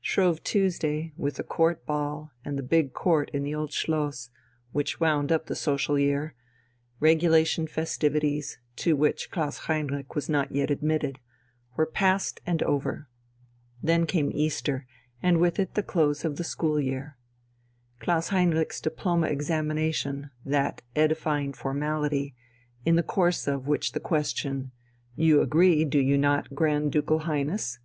Shrove 0.00 0.44
Tuesday, 0.44 1.12
with 1.16 1.34
the 1.34 1.42
Court 1.42 1.84
Ball 1.84 2.30
and 2.44 2.56
the 2.56 2.62
big 2.62 2.92
Court 2.92 3.28
in 3.34 3.42
the 3.42 3.56
Old 3.56 3.72
Schloss, 3.72 4.30
which 4.70 5.00
wound 5.00 5.32
up 5.32 5.46
the 5.46 5.56
social 5.56 5.98
year 5.98 6.36
regulation 7.00 7.66
festivities, 7.66 8.60
to 8.76 8.94
which 8.94 9.32
Klaus 9.32 9.58
Heinrich 9.66 10.14
was 10.14 10.28
not 10.28 10.52
yet 10.52 10.70
admitted 10.70 11.18
were 11.74 11.86
past 11.86 12.40
and 12.46 12.62
over. 12.62 13.08
Then 13.82 14.06
came 14.06 14.30
Easter, 14.32 14.86
and 15.20 15.38
with 15.40 15.58
it 15.58 15.74
the 15.74 15.82
close 15.82 16.24
of 16.24 16.36
the 16.36 16.44
school 16.44 16.78
year. 16.80 17.16
Klaus 17.98 18.28
Heinrich's 18.28 18.80
diploma 18.80 19.26
examination, 19.26 20.30
that 20.44 20.82
edifying 20.94 21.52
formality, 21.52 22.36
in 22.84 22.94
the 22.94 23.02
course 23.02 23.48
of 23.48 23.66
which 23.66 23.90
the 23.90 23.98
question, 23.98 24.70
"You 25.16 25.40
agree, 25.40 25.84
do 25.84 25.98
you 25.98 26.16
not, 26.16 26.54
Grand 26.54 26.92
Ducal 26.92 27.24
Highness?" 27.26 27.80